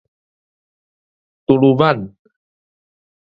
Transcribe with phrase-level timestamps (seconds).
[1.45, 2.15] 哆囉滿